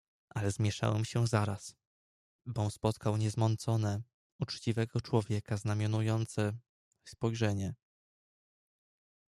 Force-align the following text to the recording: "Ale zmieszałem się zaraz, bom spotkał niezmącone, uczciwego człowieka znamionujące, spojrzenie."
"Ale 0.29 0.51
zmieszałem 0.51 1.05
się 1.05 1.27
zaraz, 1.27 1.75
bom 2.45 2.71
spotkał 2.71 3.17
niezmącone, 3.17 4.01
uczciwego 4.39 5.01
człowieka 5.01 5.57
znamionujące, 5.57 6.57
spojrzenie." 7.05 7.73